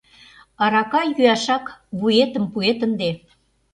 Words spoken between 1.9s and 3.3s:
вуетым пуэт ынде...